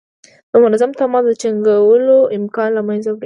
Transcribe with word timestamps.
د 0.51 0.53
منظم 0.63 0.91
تماس 0.99 1.23
د 1.27 1.31
ټینګولو 1.41 2.17
امکان 2.37 2.69
له 2.77 2.81
منځه 2.89 3.09
وړي. 3.11 3.19